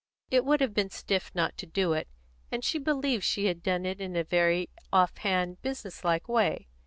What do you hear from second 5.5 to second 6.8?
business like way.